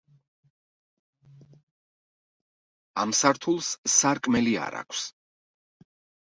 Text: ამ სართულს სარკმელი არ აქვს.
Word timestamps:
ამ 3.03 3.13
სართულს 3.19 3.69
სარკმელი 3.97 4.57
არ 4.65 4.81
აქვს. 4.81 5.05